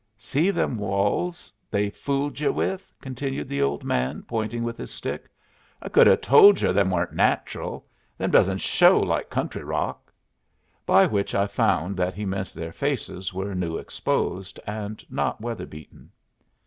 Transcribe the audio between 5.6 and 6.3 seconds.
"I could have